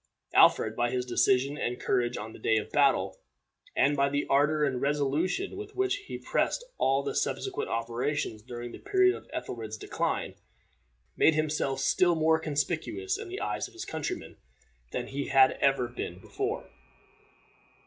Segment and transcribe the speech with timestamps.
[0.33, 3.19] Alfred, by his decision and courage on the day of the battle,
[3.75, 8.71] and by the ardor and resolution with which he pressed all the subsequent operations during
[8.71, 10.33] the period of Ethelred's decline,
[11.15, 14.37] made himself still more conspicuous in the eyes of his countrymen
[14.91, 16.67] than he had ever been before.